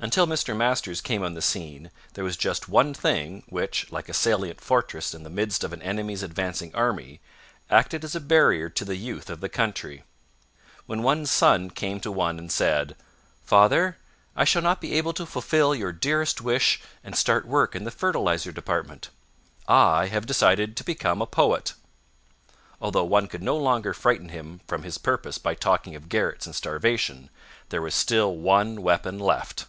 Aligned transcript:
Until 0.00 0.26
Mr. 0.26 0.54
Masters 0.54 1.00
came 1.00 1.22
on 1.22 1.32
the 1.32 1.40
scene 1.40 1.90
there 2.12 2.24
was 2.24 2.36
just 2.36 2.68
one 2.68 2.92
thing 2.92 3.42
which, 3.48 3.90
like 3.90 4.06
a 4.10 4.12
salient 4.12 4.60
fortress 4.60 5.14
in 5.14 5.22
the 5.22 5.30
midst 5.30 5.64
of 5.64 5.72
an 5.72 5.80
enemy's 5.80 6.22
advancing 6.22 6.74
army, 6.74 7.20
acted 7.70 8.04
as 8.04 8.14
a 8.14 8.20
barrier 8.20 8.68
to 8.68 8.84
the 8.84 8.96
youth 8.96 9.30
of 9.30 9.40
the 9.40 9.48
country. 9.48 10.02
When 10.84 11.02
one's 11.02 11.30
son 11.30 11.70
came 11.70 12.00
to 12.00 12.12
one 12.12 12.38
and 12.38 12.52
said, 12.52 12.96
"Father, 13.46 13.96
I 14.36 14.44
shall 14.44 14.60
not 14.60 14.82
be 14.82 14.92
able 14.92 15.14
to 15.14 15.24
fulfill 15.24 15.74
your 15.74 15.92
dearest 15.92 16.38
wish 16.42 16.82
and 17.02 17.16
start 17.16 17.46
work 17.46 17.74
in 17.74 17.84
the 17.84 17.90
fertilizer 17.90 18.52
department. 18.52 19.08
I 19.66 20.08
have 20.08 20.26
decided 20.26 20.76
to 20.76 20.84
become 20.84 21.22
a 21.22 21.26
poet," 21.26 21.72
although 22.78 23.04
one 23.04 23.26
could 23.26 23.44
no 23.44 23.56
longer 23.56 23.94
frighten 23.94 24.28
him 24.28 24.60
from 24.66 24.82
his 24.82 24.98
purpose 24.98 25.38
by 25.38 25.54
talking 25.54 25.94
of 25.94 26.10
garrets 26.10 26.44
and 26.44 26.54
starvation, 26.54 27.30
there 27.70 27.80
was 27.80 27.94
still 27.94 28.36
one 28.36 28.82
weapon 28.82 29.18
left. 29.18 29.64